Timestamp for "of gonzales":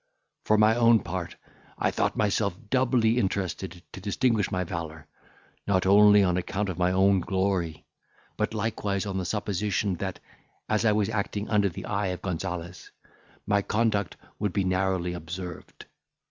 12.07-12.89